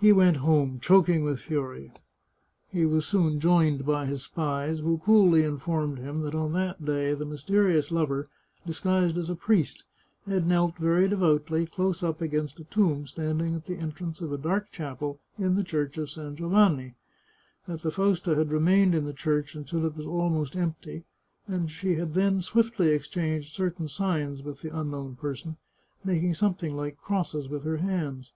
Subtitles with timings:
[0.00, 1.90] He went home, choking with fury.
[2.68, 7.14] He was soon joined by his spies, who coolly informed him that on that day
[7.14, 8.28] the mysterious lover,
[8.64, 9.82] disguised as a priest,
[10.24, 14.30] had knelt very de voutly close up against a tomb standing at the entrance of
[14.32, 16.94] a dark chapel in the Church of San Giovanni;
[17.66, 21.02] that the Fausta had remained in the church until it was almost empty,
[21.48, 25.56] and that she had then swiftly exchanged certain signs with the unknown person,
[26.04, 28.32] making something like crosses with her hands.